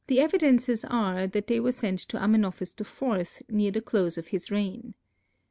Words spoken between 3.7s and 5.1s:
close of his reign.